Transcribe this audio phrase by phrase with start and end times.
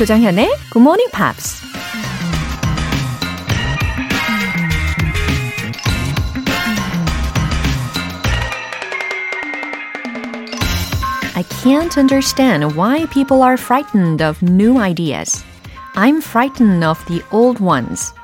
[0.00, 1.60] 조정현의 Good Morning Pops.
[11.36, 15.44] I can't understand why people are frightened of new ideas.
[15.94, 18.14] I'm frightened of the old ones.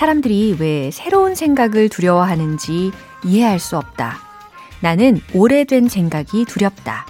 [0.00, 2.90] 사람들이 왜 새로운 생각을 두려워하는지
[3.22, 4.16] 이해할 수 없다.
[4.80, 7.04] 나는 오래된 생각이 두렵다.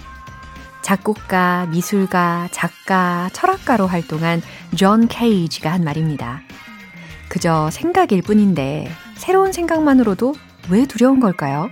[0.81, 4.41] 작곡가, 미술가, 작가, 철학가로 활동한
[4.75, 6.41] 존 케이지가 한 말입니다.
[7.29, 10.35] 그저 생각일 뿐인데 새로운 생각만으로도
[10.69, 11.69] 왜 두려운 걸까요?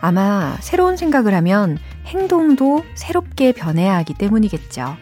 [0.00, 1.76] 아마 새로운 생각을 하면
[2.06, 4.96] 행동도 새롭게 변해야 하기 때문이겠죠.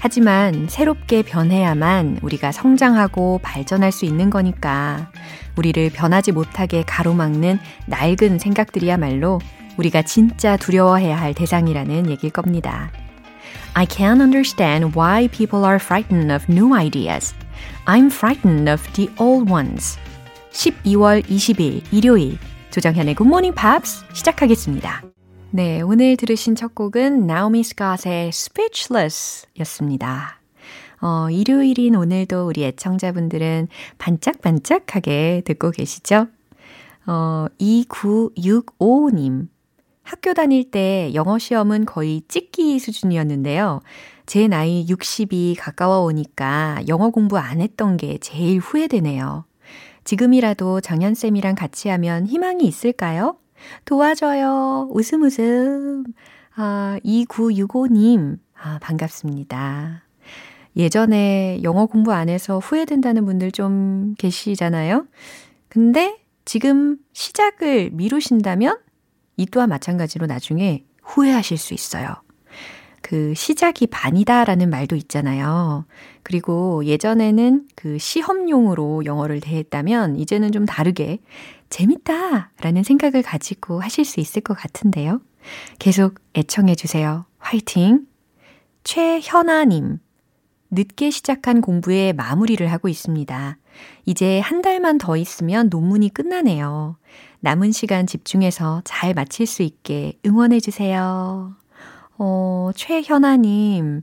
[0.00, 5.10] 하지만 새롭게 변해야만 우리가 성장하고 발전할 수 있는 거니까
[5.56, 9.40] 우리를 변하지 못하게 가로막는 낡은 생각들이야말로
[9.76, 12.90] 우리가 진짜 두려워해야 할 대상이라는 얘기일 겁니다.
[13.74, 17.34] I can't understand why people are frightened of new ideas.
[17.84, 19.98] I'm frightened of the old ones.
[20.52, 22.38] 12월 20일 일요일
[22.70, 25.02] 조정현의 Morning Pops 시작하겠습니다.
[25.52, 30.38] 네, 오늘 들으신 첫 곡은 Naomi Scott의 Speechless 였습니다.
[31.00, 33.66] 어, 일요일인 오늘도 우리 애청자분들은
[33.98, 36.28] 반짝반짝하게 듣고 계시죠?
[37.04, 39.48] 어, 2965님.
[40.04, 43.80] 학교 다닐 때 영어 시험은 거의 찍기 수준이었는데요.
[44.26, 49.44] 제 나이 60이 가까워 오니까 영어 공부 안 했던 게 제일 후회되네요.
[50.04, 53.36] 지금이라도 정연쌤이랑 같이 하면 희망이 있을까요?
[53.84, 54.88] 도와줘요.
[54.90, 56.04] 웃음 웃음.
[56.56, 58.38] 아, 2965님.
[58.54, 60.02] 아, 반갑습니다.
[60.76, 65.06] 예전에 영어 공부 안 해서 후회된다는 분들 좀 계시잖아요.
[65.68, 68.78] 근데 지금 시작을 미루신다면
[69.36, 72.14] 이 또한 마찬가지로 나중에 후회하실 수 있어요.
[73.02, 75.84] 그 시작이 반이다라는 말도 있잖아요.
[76.22, 81.20] 그리고 예전에는 그 시험용으로 영어를 대했다면 이제는 좀 다르게
[81.70, 85.20] 재밌다 라는 생각을 가지고 하실 수 있을 것 같은데요.
[85.78, 87.24] 계속 애청해 주세요.
[87.38, 88.06] 화이팅!
[88.84, 89.98] 최현아님.
[90.72, 93.56] 늦게 시작한 공부에 마무리를 하고 있습니다.
[94.06, 96.96] 이제 한 달만 더 있으면 논문이 끝나네요.
[97.40, 101.54] 남은 시간 집중해서 잘 마칠 수 있게 응원해 주세요.
[102.18, 104.02] 어, 최현아님,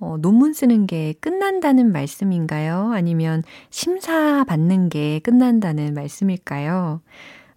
[0.00, 2.92] 어, 논문 쓰는 게 끝난다는 말씀인가요?
[2.92, 7.00] 아니면 심사 받는 게 끝난다는 말씀일까요?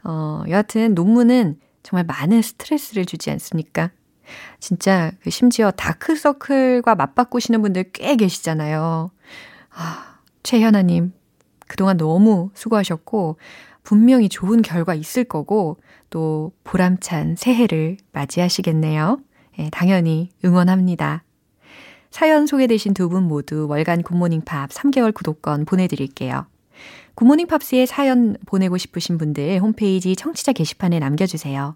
[0.03, 3.91] 어, 여하튼 논문은 정말 많은 스트레스를 주지 않습니까?
[4.59, 9.11] 진짜 그 심지어 다크서클과 맞바꾸시는 분들 꽤 계시잖아요.
[9.73, 11.13] 아, 최현아님,
[11.67, 13.37] 그동안 너무 수고하셨고,
[13.83, 15.77] 분명히 좋은 결과 있을 거고,
[16.09, 19.19] 또 보람찬 새해를 맞이하시겠네요.
[19.59, 21.23] 예, 당연히 응원합니다.
[22.11, 26.45] 사연 소개되신 두 분 모두 월간 굿모닝 팝 3개월 구독권 보내드릴게요.
[27.15, 31.75] 굿모닝 팝스에 사연 보내고 싶으신 분들 홈페이지 청취자 게시판에 남겨주세요.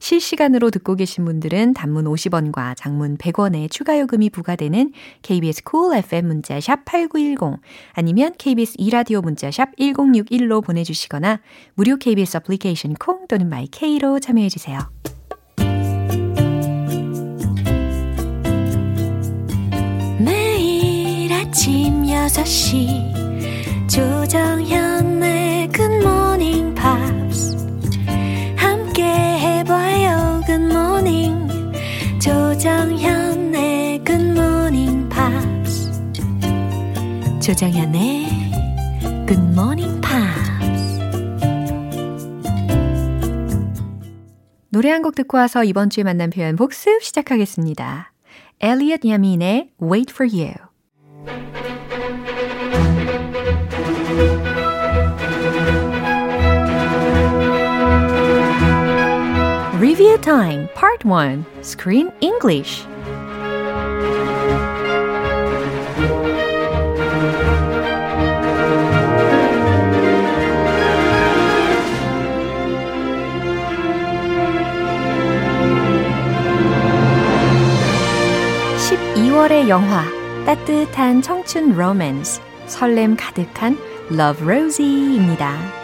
[0.00, 6.60] 실시간으로 듣고 계신 분들은 단문 50원과 장문 100원의 추가 요금이 부과되는 KBS cool FM 문자
[6.60, 7.60] 샵 8910
[7.92, 11.40] 아니면 KBS 이라디오 문자 샵 1061로 보내주시거나
[11.74, 14.78] 무료 KBS 애플리케이션 콩 또는 마이케이로 참여해 주세요.
[21.52, 23.12] 아침 6시
[23.86, 27.54] 조정현의 굿모닝 팝스
[28.56, 31.46] 함께 해봐요 굿모닝
[32.18, 35.92] 조정현의 굿모닝 팝스
[37.42, 38.28] 조정현의
[39.28, 41.00] 굿모닝 팝스
[44.70, 48.10] 노래 한 곡 듣고 와서 이번 주에 만난 표현 복습 시작하겠습니다.
[48.60, 50.71] 엘리엇 야민의 Wait for You.
[59.92, 62.86] Review Time Part 1 Screen English
[78.78, 80.04] (12월의) 영화
[80.46, 83.76] 따뜻한 청춘 로맨스 설렘 가득한
[84.10, 85.81] Love Rosie입니다.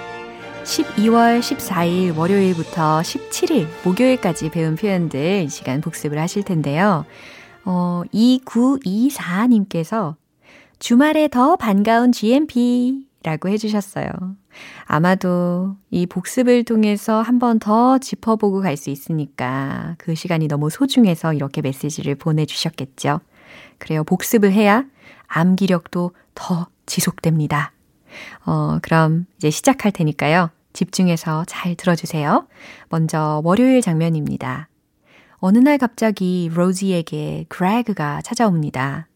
[0.68, 7.06] 12월 14일 월요일부터 17일 목요일까지 배운 표현들 이 시간 복습을 하실 텐데요.
[7.64, 10.16] 어, 2924님께서
[10.78, 14.10] 주말에 더 반가운 GMP 라고 해주셨어요.
[14.84, 21.32] 아마도 이 복습을 통해서 한 번 더 짚어보고 갈 수 있으니까 그 시간이 너무 소중해서
[21.32, 23.20] 이렇게 메시지를 보내주셨겠죠.
[23.78, 24.04] 그래요.
[24.04, 24.84] 복습을 해야
[25.28, 27.72] 암기력도 더 지속됩니다.
[28.44, 30.50] 어, 그럼 이제 시작할 테니까요.
[30.78, 32.46] 집중해서 잘 들어주세요.
[32.88, 34.68] 먼저 월요일 장면입니다.
[35.38, 39.08] 어느 날 갑자기 로지에게 그레그가 찾아옵니다.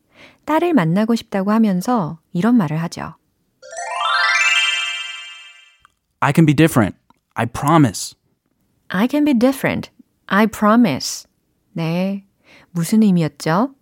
[0.44, 3.14] 딸을 만나고 싶다고 하면서 이런 말을 하죠.
[6.18, 6.98] I can be different.
[7.34, 8.16] I promise.
[8.88, 9.90] I can be different.
[10.26, 11.26] I promise.
[11.72, 12.24] 네.
[12.72, 13.72] 무슨 의미였죠?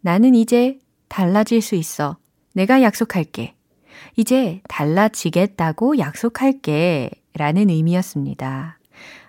[0.00, 0.78] 나는 이제
[1.08, 2.18] 달라질 수 있어.
[2.54, 3.54] 내가 약속할게.
[4.16, 7.19] 이제 달라지겠다고 약속할게.
[7.34, 8.78] 라는 의미였습니다.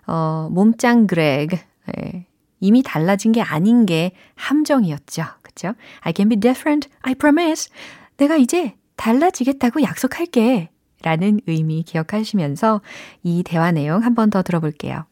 [0.08, 1.50] 어, 몸짱 그렉.
[1.96, 2.26] 네.
[2.60, 5.24] 이미 달라진 게 아닌 게 함정이었죠.
[5.42, 5.74] 그쵸?
[6.02, 6.90] I can be different.
[7.02, 7.70] I promise.
[8.18, 10.70] 내가 이제 달라지겠다고 약속할게.
[11.04, 12.82] 라는 의미 기억하시면서
[13.24, 15.06] 이 대화 내용 한 번 더 들어볼게요.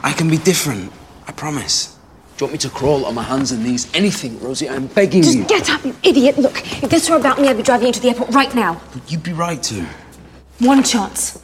[0.00, 0.92] I can be different.
[1.26, 1.96] I promise.
[2.38, 3.90] Do you want me to crawl on my hands and knees?
[3.94, 4.68] Anything, Rosie.
[4.70, 5.46] I'm begging Just you.
[5.46, 6.38] get up, you idiot.
[6.38, 8.78] Look, if this were about me, I'd be driving you to the airport right now.
[8.94, 9.82] But you'd be right to.
[10.60, 11.38] One chance.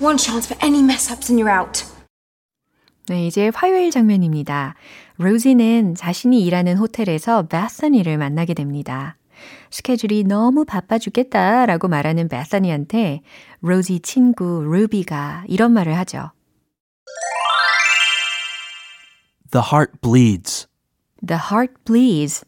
[0.00, 1.84] One chance for any mess ups and you're out.
[3.08, 4.74] 네, 이제 화요일 장면입니다.
[5.16, 9.16] 로지는 자신이 일하는 호텔에서 베사니를 만나게 됩니다.
[9.70, 13.22] 스케줄이 너무 바빠 죽겠다라고 말하는 베사니한테
[13.60, 16.30] 로지 친구 루비가 이런 말을 하죠.
[19.50, 20.68] The heart bleeds.
[21.26, 22.44] The heart bleeds.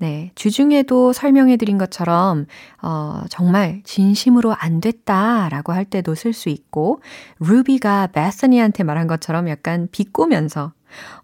[0.00, 2.46] 네, 주중에도 설명해 드린 것처럼
[2.80, 7.02] 어, 정말 진심으로 안 됐다라고 할 때도 쓸 수 있고
[7.38, 10.72] 루비가 베서니한테 말한 것처럼 약간 비꼬면서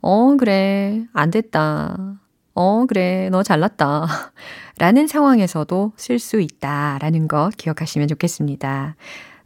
[0.02, 2.18] 어 그래 안 됐다.
[2.54, 4.06] 어 그래 너 잘났다.
[4.78, 8.94] 라는 상황에서도 쓸 수 있다라는 거 기억하시면 좋겠습니다.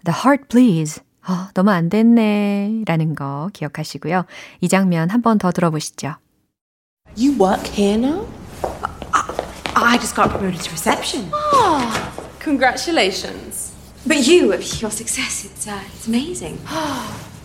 [0.04, 1.02] The heart bleeds.
[1.28, 2.82] 어, 너무 안 됐네.
[2.86, 4.24] 라는 거 기억하시고요.
[4.60, 6.14] 이 장면 한 번 더 들어보시죠.
[7.16, 8.26] You work here now?
[9.90, 11.32] I just got promoted to reception.
[12.38, 13.74] Congratulations.
[14.06, 16.58] But you, your success, it's, uh, it's amazing.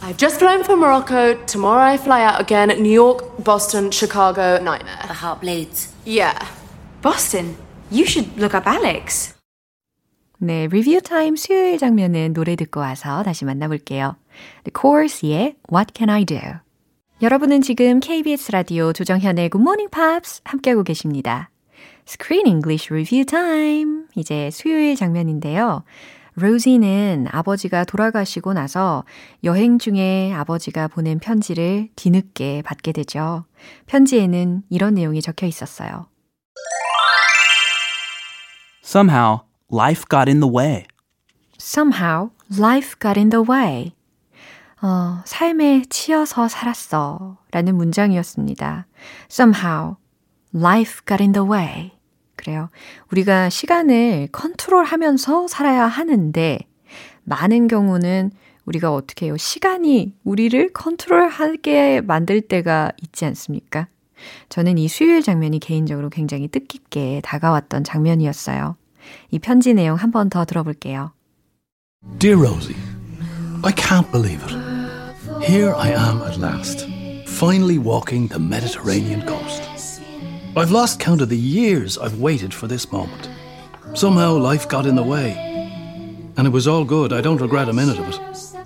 [0.04, 1.34] I've just flown from Morocco.
[1.48, 2.70] Tomorrow I fly out again.
[2.80, 5.00] New York, Boston, Chicago, nightmare.
[5.08, 5.92] The heart bleeds.
[6.06, 6.38] Yeah.
[7.02, 7.58] Boston,
[7.90, 9.34] you should look up Alex.
[10.38, 14.18] 네, 리뷰 타임 수요일 장면은 노래 듣고 와서 다시 만나볼게요.
[14.66, 16.40] The Course의 What Can I Do?
[17.24, 21.50] 여러분은 지금 KBS 라디오 조정현의 Good Morning Pops 함께하고 계십니다.
[22.08, 24.06] Screen English Review Time.
[24.16, 25.84] 이제 수요일 장면인데요.
[26.36, 29.06] 로지는 아버지가 돌아가시고 나서
[29.44, 33.46] 여행 중에 아버지가 보낸 편지를 뒤늦게 받게 되죠.
[33.88, 36.08] 편지에는 이런 내용이 적혀 있었어요.
[38.84, 39.40] Somehow,
[39.72, 40.86] life got in the way.
[41.60, 42.30] Somehow,
[42.60, 43.94] life got in the way.
[44.82, 47.38] 어, 삶에 치여서 살았어.
[47.52, 48.88] 라는 문장이었습니다.
[49.32, 49.96] Somehow,
[50.54, 51.95] life got in the way.
[52.46, 52.70] 그래요.
[53.12, 56.60] 우리가 시간을 컨트롤하면서 살아야 하는데,
[57.24, 58.30] 많은 경우는
[58.66, 59.36] 우리가 어떻게 해요?
[59.36, 63.88] 시간이 우리를 컨트롤하게 만들 때가 있지 않습니까?
[64.50, 68.76] 저는 이 수요일 장면이 개인적으로 굉장히 뜻깊게 다가왔던 장면이었어요.
[69.32, 71.14] 이 편지 내용 한 번 더 들어볼게요.
[72.20, 72.78] Dear Rosie,
[73.64, 74.54] I can't believe it.
[75.44, 76.86] Here I am at last,
[77.28, 79.64] finally walking the Mediterranean coast.
[80.57, 83.29] I've lost count of the years I've waited for this moment.
[83.95, 85.37] Somehow life got in the way.
[86.37, 88.19] And it was all good, I don't regret a minute of it.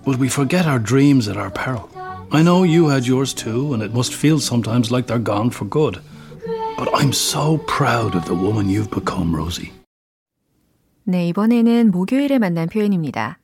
[0.05, 1.89] But we forget our dreams at our peril.
[2.33, 5.67] I know you had yours too, and it must feel sometimes like they're gone for
[5.67, 6.01] good.
[6.77, 9.73] But I'm so proud of the woman you've become, Rosie.
[11.07, 13.39] 네, 이번에는 목요일에 만난 표현입니다.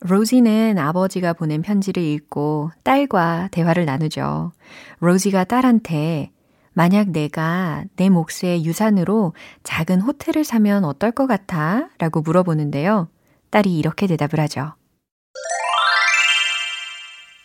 [0.00, 4.52] 로지는 아버지가 보낸 편지를 읽고 딸과 대화를 나누죠.
[5.00, 6.30] 로지가 딸한테
[6.77, 11.89] 만약 내가 내 몫의 유산으로 작은 호텔을 사면 어떨 것 같아?
[11.97, 13.09] 라고 물어보는데요.
[13.49, 14.75] 딸이 이렇게 대답을 하죠.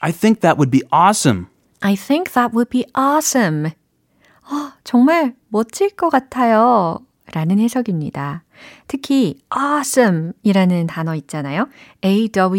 [0.01, 1.47] I think that would be awesome.
[1.81, 3.71] I think that would be awesome.
[3.71, 6.99] 어, 정말 멋질 것 같아요.
[7.33, 8.45] 라는 해석입니다.
[8.87, 11.71] 특히 awesome 이라는 단어 있잖아요.
[12.05, 12.53] A-W-E-S-O-M-E.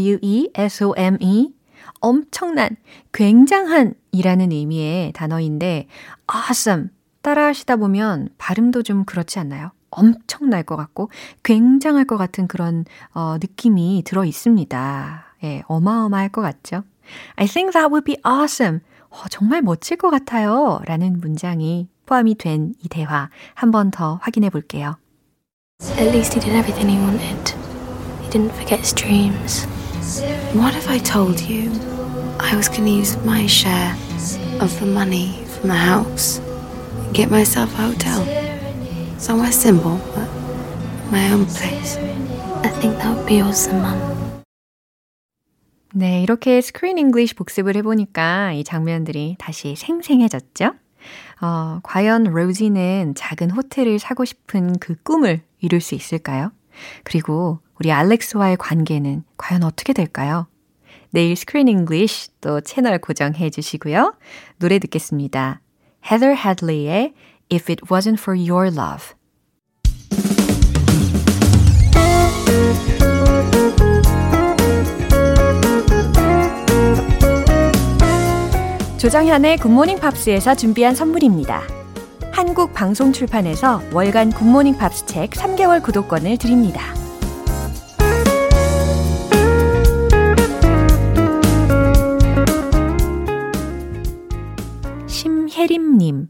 [2.03, 2.75] 엄청난,
[3.13, 5.87] 굉장한 이라는 의미의 단어인데
[6.33, 6.89] awesome
[7.21, 9.71] 따라 하시다 보면 발음도 좀 그렇지 않나요?
[9.89, 11.09] 엄청날 것 같고
[11.43, 12.83] 굉장할 것 같은 그런
[13.13, 15.25] 어, 느낌이 들어 있습니다.
[15.45, 16.83] 예, 어마어마할 것 같죠?
[17.37, 18.81] I think that would be awesome.
[19.09, 20.81] 어, 정말 멋질 것 같아요.
[20.85, 24.97] 라는 문장이 포함이 된 이 대화 한 번 더 확인해 볼게요.
[25.97, 27.55] At least he did everything he wanted.
[28.23, 29.65] He didn't forget his dreams.
[30.03, 31.71] What if I told you
[32.37, 33.95] I was going to use my share
[34.59, 38.19] of the money from the house and get myself a hotel?
[39.17, 40.27] Somewhere simple, but
[41.09, 41.95] my own place.
[42.65, 44.43] I think that would be awesome, Mum.
[45.95, 50.73] 네, 이렇게 Screen English 복습을 해보니까 이 장면들이 다시 생생해졌죠?
[51.39, 56.51] 어, 과연 로지는 작은 호텔을 사고 싶은 그 꿈을 이룰 수 있을까요?
[57.05, 60.47] 그리고 우리 알렉스와의 관계는 과연 어떻게 될까요?
[61.09, 64.13] 내일 Screen English 또 채널 고정해 주시고요.
[64.57, 65.59] 노래 듣겠습니다.
[66.09, 67.13] Heather Headley의
[67.51, 69.17] If It Wasn't For Your Love
[78.97, 81.63] 조정현의 굿모닝 팝스에서 준비한 선물입니다.
[82.31, 87.02] 한국 방송 출판에서 월간 굿모닝 팝스 책 3개월 구독권을 드립니다.
[95.67, 96.27] 심혜림님,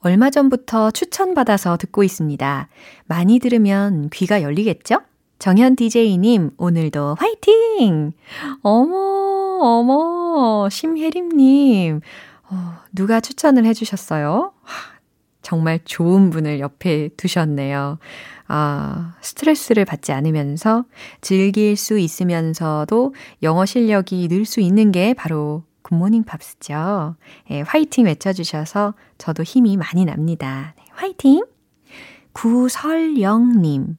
[0.00, 2.68] 얼마 전부터 추천받아서 듣고 있습니다.
[3.04, 5.02] 많이 들으면 귀가 열리겠죠?
[5.38, 8.12] 정현 DJ님, 오늘도 화이팅!
[8.62, 12.00] 어머, 어머, 심혜림님.
[12.50, 14.52] 어, 누가 추천을 해주셨어요?
[15.42, 17.98] 정말 좋은 분을 옆에 두셨네요.
[18.48, 20.86] 아, 스트레스를 받지 않으면서
[21.20, 27.16] 즐길 수 있으면서도 영어 실력이 늘 수 있는 게 바로 굿모닝 팝스죠.
[27.50, 30.72] 예, 화이팅 외쳐주셔서 저도 힘이 많이 납니다.
[30.78, 31.44] 네, 화이팅!
[32.32, 33.96] 구설영님.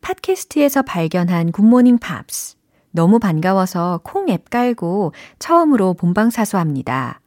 [0.00, 2.56] 팟캐스트에서 발견한 굿모닝 팝스.
[2.92, 7.20] 너무 반가워서 콩 앱 깔고 처음으로 본방 사수합니다.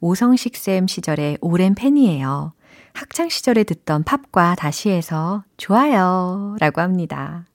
[0.00, 2.52] 오성식 쌤 시절의 오랜 팬이에요.
[2.92, 6.56] 학창 시절에 듣던 팝과 다시 해서 좋아요.
[6.60, 7.46] 라고 합니다.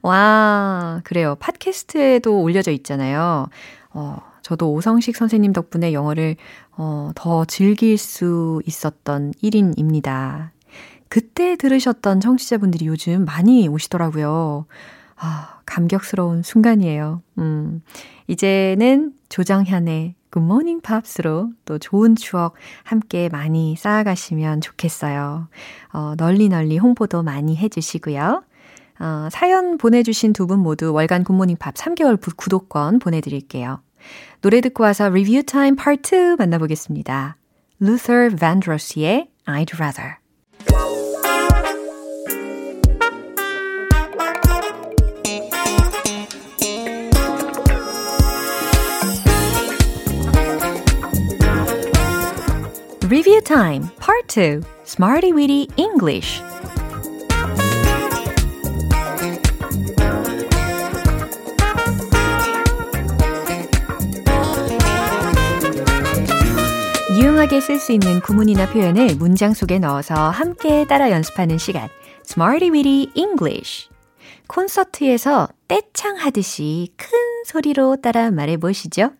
[0.00, 1.36] 와, 그래요.
[1.38, 3.48] 팟캐스트에도 올려져 있잖아요.
[3.90, 6.36] 어, 저도 오성식 선생님 덕분에 영어를
[6.76, 10.50] 어, 더 즐길 수 있었던 1인입니다.
[11.08, 14.66] 그때 들으셨던 청취자분들이 요즘 많이 오시더라고요.
[15.16, 17.22] 아, 감격스러운 순간이에요.
[17.38, 17.82] 음,
[18.26, 25.48] 이제는 조정현의 굿모닝 팝스로 또 좋은 추억 함께 많이 쌓아가시면 좋겠어요.
[25.92, 28.42] 어, 널리 널리 홍보도 많이 해주시고요.
[29.00, 33.80] 어, 사연 보내주신 두 분 모두 월간 굿모닝 팝 3개월 구독권 보내드릴게요.
[34.41, 37.37] 노래 듣고 와서 리뷰 타임 파트 2 만나보겠습니다.
[37.81, 40.17] Luther Vandross의 I'd Rather.
[53.09, 56.41] Review Time Part 2 Smarty Weedy English
[67.42, 71.88] 유용하게 쓸 수 있는 구문이나 표현을 문장 속에 넣어서 함께 따라 연습하는 시간
[72.24, 73.88] Smarty Witty English
[74.46, 77.08] 콘서트에서 떼창 하듯이 큰
[77.44, 79.10] 소리로 따라 말해 보시죠.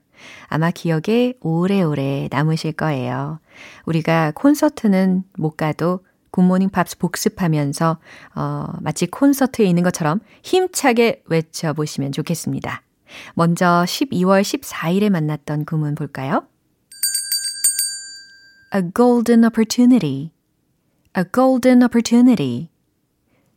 [0.47, 3.41] 아마 기억에 오래오래 남으실 거예요.
[3.87, 7.99] 우리가 콘서트는 못 가도 굿모닝 팝스 복습하면서
[8.37, 12.83] 어, 마치 콘서트에 있는 것처럼 힘차게 외쳐보시면 좋겠습니다.
[13.35, 16.45] 먼저 12월 14일에 만났던 구문 볼까요?
[18.75, 20.33] A golden opportunity.
[21.15, 22.71] A golden opportunity.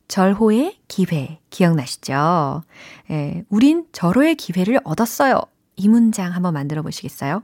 [0.09, 1.39] 절호의 기회.
[1.49, 2.63] 기억나시죠?
[3.09, 5.39] 예, 우린 절호의 기회를 얻었어요.
[5.77, 7.43] 이 문장 한번 만들어 보시겠어요?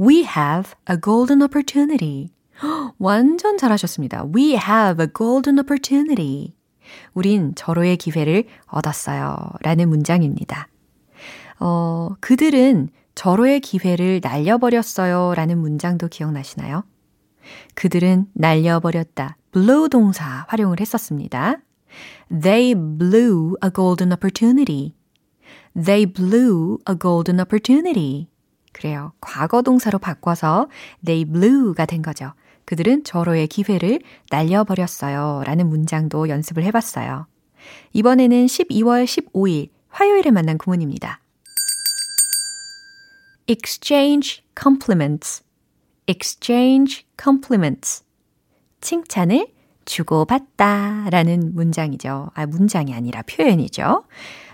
[0.00, 2.30] We have a golden opportunity.
[2.98, 4.24] 완전 잘하셨습니다.
[4.34, 6.56] We have a golden opportunity.
[7.14, 9.36] 우린 절호의 기회를 얻었어요.
[9.60, 10.66] 라는 문장입니다.
[11.60, 15.34] 어, 그들은 절호의 기회를 날려버렸어요.
[15.34, 16.84] 라는 문장도 기억나시나요?
[17.74, 19.36] 그들은 날려버렸다.
[19.52, 21.58] blow 동사 활용을 했었습니다.
[22.28, 24.94] They blew a golden opportunity.
[25.74, 28.28] They blew a golden opportunity.
[28.72, 29.12] 그래요.
[29.20, 30.68] 과거 동사로 바꿔서
[31.04, 32.32] they blew가 된 거죠.
[32.64, 34.00] 그들은 절호의 기회를
[34.30, 35.42] 날려버렸어요.
[35.44, 37.26] 라는 문장도 연습을 해봤어요.
[37.92, 41.20] 이번에는 12월 15일 화요일에 만난 구문입니다.
[43.52, 45.44] Exchange compliments.
[46.06, 48.02] exchange compliments.
[48.80, 49.46] 칭찬을
[49.84, 52.30] 주고받다 라는 문장이죠.
[52.34, 54.04] 아, 문장이 아니라 표현이죠.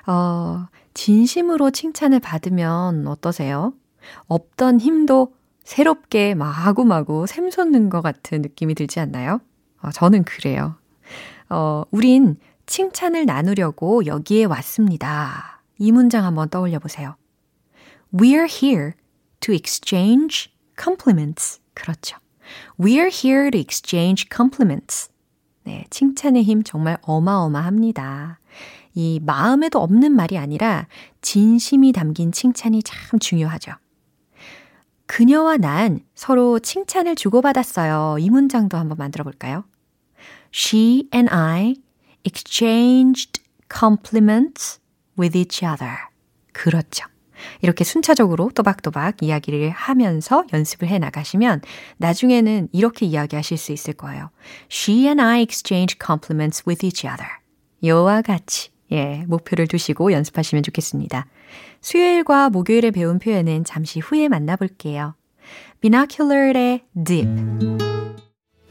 [0.06, 3.72] 어, 진심으로 칭찬을 받으면 어떠세요?
[4.26, 9.40] 없던 힘도 새롭게 마구마구 샘솟는 것 같은 느낌이 들지 않나요?
[9.80, 10.74] 어, 저는 그래요.
[11.50, 12.36] 어, 우린
[12.66, 15.62] 칭찬을 나누려고 여기에 왔습니다.
[15.78, 17.14] 이 문장 한번 떠올려 보세요.
[18.12, 18.94] We're here
[19.40, 21.60] to exchange compliments.
[21.74, 22.16] 그렇죠.
[22.78, 25.10] We're here to exchange compliments.
[25.64, 28.40] 네, 칭찬의 힘 정말 어마어마합니다.
[28.94, 30.86] 이 마음에도 없는 말이 아니라
[31.20, 33.72] 진심이 담긴 칭찬이 참 중요하죠.
[35.06, 38.16] 그녀와 난 서로 칭찬을 주고받았어요.
[38.18, 39.64] 이 문장도 한번 만들어 볼까요?
[40.52, 41.76] She and I
[42.24, 44.80] exchanged compliments
[45.18, 45.96] with each other.
[46.52, 47.06] 그렇죠.
[47.62, 51.62] 이렇게 순차적으로 또박또박 이야기를 하면서 연습을 해 나가시면
[51.98, 54.30] 나중에는 이렇게 이야기하실 수 있을 거예요.
[54.70, 57.28] She and I exchanged compliments with each other.
[57.84, 61.26] 요와 같이 예, 목표를 두시고 연습하시면 좋겠습니다.
[61.80, 65.14] 수요일과 목요일에 배운 표현은 잠시 후에 만나볼게요.
[65.80, 67.28] Binocular의 dip.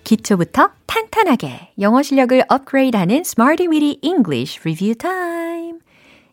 [0.04, 5.67] 기초부터 탄탄하게 영어 실력을 업그레이드하는 Smarty Weedy English Review Time.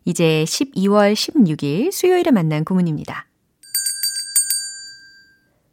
[0.05, 3.27] 이제 12월 16일 수요일에 만난 구문입니다.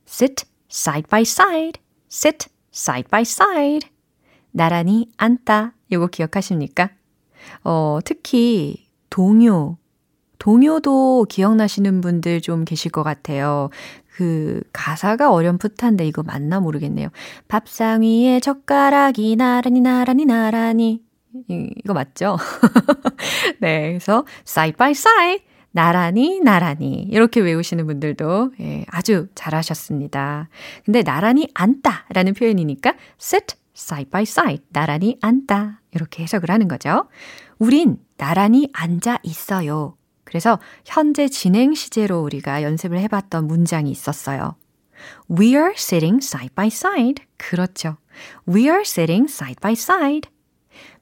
[0.07, 3.89] sit side by side, sit side by side.
[4.51, 5.73] 나란히 앉다.
[5.91, 6.91] 요거 기억하십니까?
[7.63, 9.77] 어, 특히 동요,
[10.39, 13.69] 동요도 기억나시는 분들 좀 계실 것 같아요.
[14.07, 17.09] 그 가사가 어렴풋한데 이거 맞나 모르겠네요.
[17.47, 21.03] 밥상 위에 젓가락이 나란히 나란히 나란히
[21.47, 22.37] 이거 맞죠?
[23.59, 30.49] 네, 그래서 side by side 나란히 나란히 이렇게 외우시는 분들도 예, 아주 잘하셨습니다.
[30.85, 37.07] 근데 나란히 앉다라는 표현이니까 sit side by side 나란히 앉다 이렇게 해석을 하는 거죠.
[37.57, 39.95] 우린 나란히 앉아 있어요.
[40.23, 44.55] 그래서 현재 진행 시제로 우리가 연습을 해봤던 문장이 있었어요.
[45.29, 47.25] We are sitting side by side.
[47.37, 47.97] 그렇죠.
[48.47, 50.29] We are sitting side by side.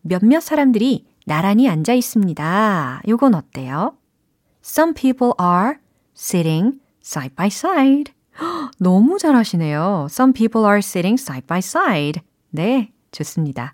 [0.01, 3.01] 몇몇 사람들이 나란히 앉아 있습니다.
[3.08, 3.98] 요건 어때요?
[4.63, 5.75] Some people are
[6.15, 8.13] sitting side by side.
[8.79, 10.07] 너무 잘하시네요.
[10.09, 12.22] Some people are sitting side by side.
[12.50, 13.74] 네, 좋습니다.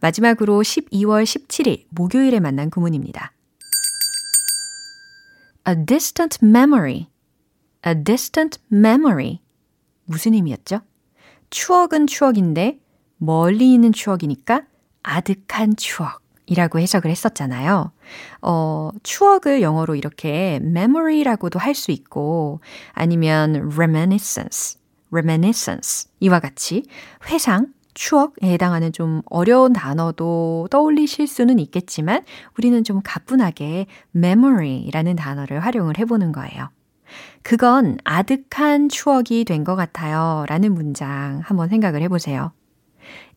[0.00, 3.32] 마지막으로 12월 17일 목요일에 만난 구문입니다.
[5.66, 7.06] A distant memory.
[7.86, 9.40] A distant memory.
[10.04, 10.80] 무슨 의미였죠?
[11.50, 12.78] 추억은 추억인데
[13.16, 14.66] 멀리 있는 추억이니까
[15.04, 17.92] 아득한 추억이라고 해석을 했었잖아요.
[18.42, 22.60] 어, 추억을 영어로 이렇게 memory라고도 할 수 있고
[22.92, 24.80] 아니면 reminiscence,
[25.12, 26.84] reminiscence 이와 같이
[27.30, 32.24] 회상, 추억에 해당하는 좀 어려운 단어도 떠올리실 수는 있겠지만
[32.58, 33.86] 우리는 좀 가뿐하게
[34.16, 36.70] memory라는 단어를 활용을 해보는 거예요.
[37.42, 40.44] 그건 아득한 추억이 된 것 같아요.
[40.48, 42.50] 라는 문장 한번 생각을 해보세요.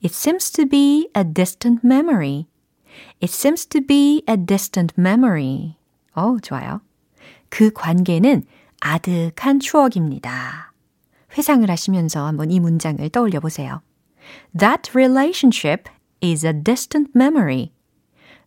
[0.01, 2.47] It seems to be a distant memory.
[3.21, 5.77] It seems to be a distant memory.
[6.13, 6.81] 어, 좋아요.
[7.49, 8.43] 그 관계는
[8.79, 10.73] 아득한 추억입니다.
[11.37, 13.81] 회상을 하시면서 한번 이 문장을 떠올려 보세요.
[14.57, 15.89] That relationship
[16.23, 17.71] is a distant memory.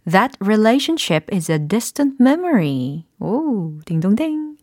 [0.08, 3.04] That relationship is a distant memory.
[3.18, 4.56] 오, 딩동댕.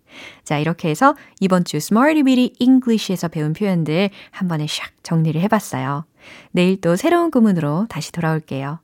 [0.44, 6.06] 자, 이렇게 해서 이번 주 Smarty Bitty English에서 배운 표현들 한 번에 샥 정리를 해봤어요.
[6.52, 8.80] 내일 또 새로운 구문으로 다시 돌아올게요.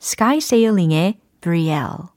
[0.00, 2.16] Sky Sailing의 Brielle.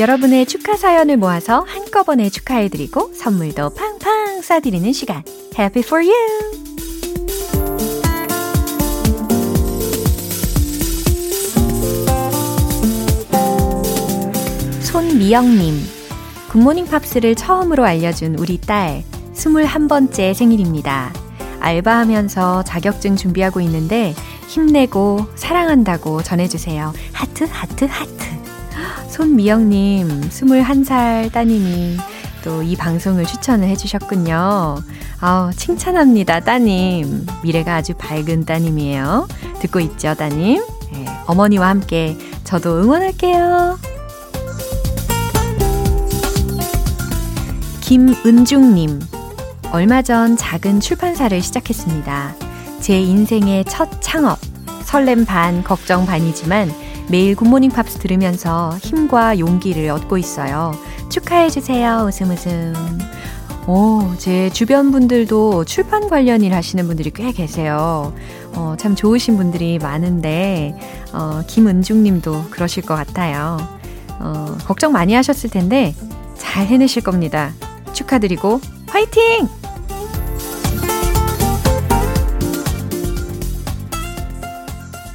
[0.00, 5.22] 여러분의 축하 사연을 모아서 한꺼번에 축하해드리고 선물도 팡팡 쏴드리는 시간.
[5.58, 6.59] Happy for you!
[15.20, 15.74] 손미영님.
[16.48, 19.04] 굿모닝 팝스를 처음으로 알려준 우리 딸.
[19.34, 21.12] 21번째 생일입니다.
[21.60, 24.14] 알바하면서 자격증 준비하고 있는데
[24.48, 26.94] 힘내고 사랑한다고 전해주세요.
[27.12, 28.24] 하트, 하트, 하트.
[29.10, 31.98] 손미영님, 21살 따님이
[32.42, 34.78] 또 이 방송을 추천을 해주셨군요.
[35.20, 37.26] 아우, 칭찬합니다, 따님.
[37.42, 39.28] 미래가 아주 밝은 따님이에요.
[39.60, 40.64] 듣고 있죠, 따님?
[40.92, 43.89] 네, 어머니와 함께 저도 응원할게요.
[47.90, 49.00] 김은중님,
[49.72, 52.36] 얼마 전 작은 출판사를 시작했습니다.
[52.78, 54.38] 제 인생의 첫 창업.
[54.84, 56.70] 설렘 반, 걱정 반이지만
[57.08, 60.72] 매일 굿모닝 팝스 들으면서 힘과 용기를 얻고 있어요.
[61.08, 62.04] 축하해주세요.
[62.06, 62.74] 웃음 웃음.
[63.66, 68.14] 오, 제 주변 분들도 출판 관련 일 하시는 분들이 꽤 계세요.
[68.54, 70.76] 어, 참 좋으신 분들이 많은데,
[71.12, 73.58] 어, 김은중 님도 그러실 것 같아요.
[74.20, 75.92] 어, 걱정 많이 하셨을 텐데
[76.36, 77.52] 잘 해내실 겁니다.
[77.92, 79.48] 축하드리고 화이팅!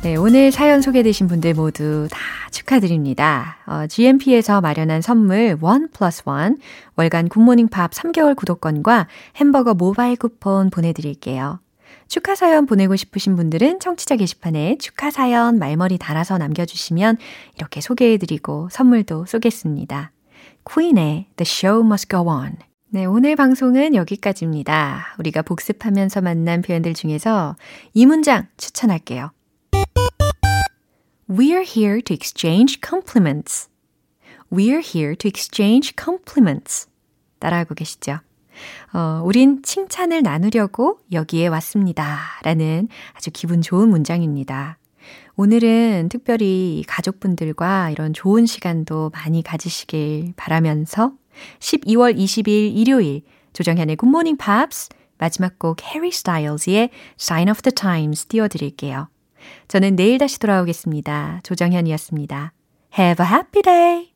[0.06, 2.20] 네, 오늘 사연 소개되신 분들 모두 다
[2.52, 3.58] 축하드립니다.
[3.66, 6.58] 어, GMP에서 마련한 선물 원 플러스 원
[6.96, 9.08] 월간 굿모닝 팝 3개월 구독권과
[9.38, 11.60] 햄버거 모바일 쿠폰 보내드릴게요.
[12.08, 17.18] 축하 사연 보내고 싶으신 분들은 청취자 게시판에 축하 사연 말머리 달아서 남겨주시면
[17.56, 20.12] 이렇게 소개해드리고 선물도 쏘겠습니다.
[20.66, 22.58] 퀸의 The Show Must Go On.
[22.90, 25.16] 네, 오늘 방송은 여기까지입니다.
[25.20, 27.56] 우리가 복습하면서 만난 표현들 중에서
[27.94, 29.32] 이 문장 추천할게요.
[31.30, 33.70] We're here to exchange compliments.
[34.52, 36.88] We're here to exchange compliments.
[37.40, 38.20] 따라하고 계시죠?
[38.94, 42.20] 어, 우린 칭찬을 나누려고 여기에 왔습니다.
[42.44, 44.78] 라는 아주 기분 좋은 문장입니다.
[45.38, 51.12] 오늘은 특별히 가족분들과 이런 좋은 시간도 많이 가지시길 바라면서
[51.60, 53.22] 12월 20일 일요일
[53.52, 59.10] 조정현의 굿모닝 팝스 마지막 곡 해리 스타일즈의 Sign of the Times 띄워드릴게요.
[59.68, 61.42] 저는 내일 다시 돌아오겠습니다.
[61.44, 62.54] 조정현이었습니다.
[62.98, 64.15] Have a happy day!